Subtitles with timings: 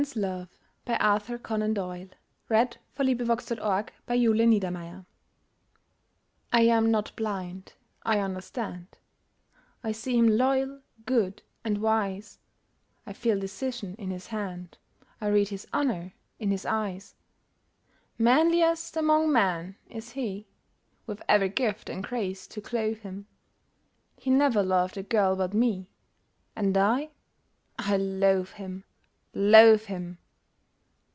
[0.15, 0.47] Lord
[0.87, 2.09] help us, for we need Thine
[2.49, 2.79] aid!
[2.99, 5.05] III MISCELLANEOUS VERSES A WOMAN'S LOVE
[6.51, 8.97] I am not blind I understand;
[9.83, 12.39] I see him loyal, good, and wise,
[13.05, 14.79] I feel decision in his hand,
[15.21, 17.13] I read his honour in his eyes.
[18.17, 20.47] Manliest among men is he
[21.05, 23.27] With every gift and grace to clothe him;
[24.17, 25.91] He never loved a girl but me—
[26.55, 27.11] And I
[27.77, 28.83] I loathe him!
[29.33, 30.17] loathe him!